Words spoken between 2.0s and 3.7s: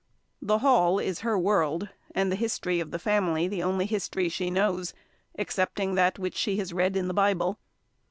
and the history of the family the